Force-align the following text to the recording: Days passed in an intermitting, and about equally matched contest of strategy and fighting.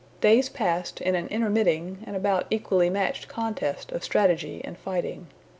Days 0.19 0.49
passed 0.49 0.99
in 0.99 1.13
an 1.13 1.27
intermitting, 1.27 1.99
and 2.07 2.15
about 2.15 2.47
equally 2.49 2.89
matched 2.89 3.27
contest 3.27 3.91
of 3.91 4.03
strategy 4.03 4.59
and 4.63 4.75
fighting. 4.75 5.27